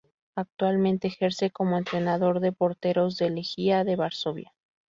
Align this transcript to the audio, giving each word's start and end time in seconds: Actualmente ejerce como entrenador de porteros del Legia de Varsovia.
Actualmente 0.35 1.09
ejerce 1.09 1.51
como 1.51 1.77
entrenador 1.77 2.39
de 2.39 2.51
porteros 2.51 3.17
del 3.17 3.35
Legia 3.35 3.83
de 3.83 3.95
Varsovia. 3.97 4.51